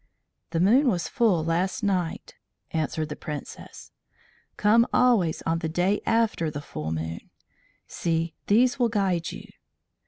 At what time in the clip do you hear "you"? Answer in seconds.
9.31-9.43